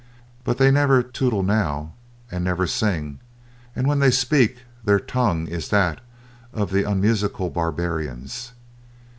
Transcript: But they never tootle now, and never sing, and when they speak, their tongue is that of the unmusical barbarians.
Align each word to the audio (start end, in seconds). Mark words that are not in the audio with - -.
But 0.43 0.57
they 0.57 0.71
never 0.71 1.03
tootle 1.03 1.43
now, 1.43 1.93
and 2.31 2.43
never 2.43 2.65
sing, 2.65 3.19
and 3.75 3.85
when 3.85 3.99
they 3.99 4.09
speak, 4.09 4.63
their 4.83 4.99
tongue 4.99 5.45
is 5.45 5.69
that 5.69 6.01
of 6.51 6.71
the 6.71 6.81
unmusical 6.89 7.51
barbarians. 7.51 8.53